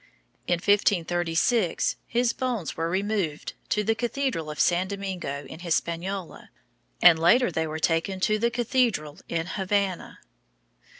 In 0.47 0.53
1536 0.55 1.95
his 2.07 2.33
bones 2.33 2.75
were 2.75 2.89
removed 2.89 3.53
to 3.69 3.83
the 3.83 3.93
Cathedral 3.93 4.49
of 4.49 4.59
San 4.59 4.87
Domingo 4.87 5.45
in 5.45 5.59
Hispaniola, 5.59 6.49
and 7.03 7.19
later 7.19 7.51
they 7.51 7.67
were 7.67 7.77
taken 7.77 8.19
to 8.21 8.39
the 8.39 8.49
cathedral 8.49 9.19
in 9.29 9.45
Havana. 9.45 10.17